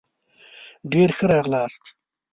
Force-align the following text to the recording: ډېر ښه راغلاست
ډېر 0.91 1.09
ښه 1.17 1.25
راغلاست 1.31 1.83